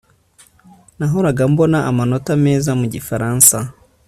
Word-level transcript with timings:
Nahoraga 0.99 1.43
mbona 1.51 1.77
amanota 1.89 2.31
meza 2.43 2.71
mugifaransa 2.79 3.57